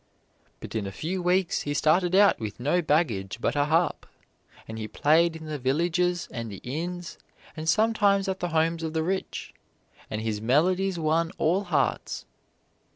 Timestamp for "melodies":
10.41-10.97